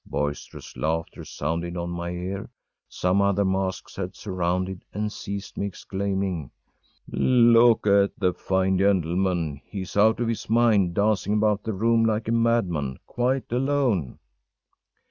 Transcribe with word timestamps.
Boisterous 0.07 0.75
laughter 0.75 1.23
sounded 1.23 1.77
on 1.77 1.91
my 1.91 2.09
ear; 2.09 2.49
some 2.89 3.21
other 3.21 3.45
masks 3.45 3.95
had 3.95 4.15
surrounded 4.15 4.83
and 4.91 5.11
seized 5.13 5.55
me, 5.59 5.67
exclaiming: 5.67 6.49
“Look 7.11 7.85
at 7.85 8.17
the 8.17 8.33
fine 8.33 8.79
gentleman! 8.79 9.61
He 9.63 9.81
is 9.81 9.95
out 9.95 10.19
of 10.19 10.27
his 10.27 10.49
mind, 10.49 10.95
dancing 10.95 11.33
about 11.33 11.61
the 11.61 11.73
room 11.73 12.03
like 12.03 12.27
a 12.27 12.31
madman, 12.31 12.97
quite 13.05 13.51
alone! 13.51 14.17